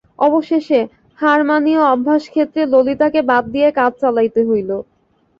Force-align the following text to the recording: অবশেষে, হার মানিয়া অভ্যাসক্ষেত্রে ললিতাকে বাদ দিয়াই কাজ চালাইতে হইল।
অবশেষে, 0.21 0.79
হার 1.19 1.39
মানিয়া 1.49 1.81
অভ্যাসক্ষেত্রে 1.87 2.61
ললিতাকে 2.73 3.19
বাদ 3.29 3.43
দিয়াই 3.53 3.73
কাজ 3.79 3.91
চালাইতে 4.01 4.41
হইল। 4.49 4.69